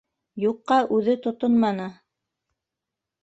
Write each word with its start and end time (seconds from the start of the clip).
Юҡҡа 0.43 0.77
үҙе 0.95 1.15
тотонманы. 1.27 1.85